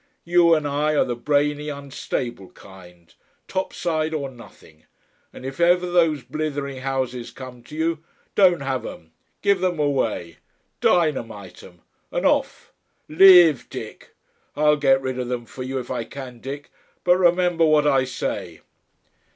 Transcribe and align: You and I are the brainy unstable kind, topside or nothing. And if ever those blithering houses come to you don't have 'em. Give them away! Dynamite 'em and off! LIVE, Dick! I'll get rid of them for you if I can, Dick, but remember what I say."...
You 0.23 0.55
and 0.55 0.67
I 0.67 0.95
are 0.95 1.03
the 1.05 1.15
brainy 1.15 1.69
unstable 1.69 2.49
kind, 2.53 3.13
topside 3.47 4.15
or 4.15 4.31
nothing. 4.31 4.85
And 5.31 5.45
if 5.45 5.59
ever 5.59 5.85
those 5.87 6.23
blithering 6.23 6.77
houses 6.79 7.29
come 7.29 7.61
to 7.65 7.75
you 7.75 8.03
don't 8.33 8.61
have 8.61 8.83
'em. 8.83 9.11
Give 9.43 9.59
them 9.59 9.77
away! 9.77 10.37
Dynamite 10.79 11.61
'em 11.61 11.81
and 12.11 12.25
off! 12.25 12.73
LIVE, 13.09 13.69
Dick! 13.69 14.15
I'll 14.55 14.75
get 14.77 15.03
rid 15.03 15.19
of 15.19 15.27
them 15.27 15.45
for 15.45 15.61
you 15.61 15.77
if 15.77 15.91
I 15.91 16.03
can, 16.03 16.39
Dick, 16.39 16.71
but 17.03 17.15
remember 17.17 17.63
what 17.63 17.85
I 17.85 18.05
say."... 18.05 18.61